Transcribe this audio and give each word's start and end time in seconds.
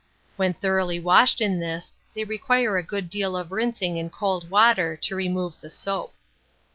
When 0.35 0.55
thoroughly 0.55 0.99
washed 0.99 1.41
in 1.41 1.59
this, 1.59 1.91
they 2.15 2.23
require 2.23 2.75
a 2.75 2.81
good 2.81 3.07
deal 3.07 3.37
of 3.37 3.51
rinsing 3.51 3.97
in 3.97 4.09
cold 4.09 4.49
water, 4.49 4.97
to 4.97 5.15
remove 5.15 5.61
the 5.61 5.69
soap. 5.69 6.15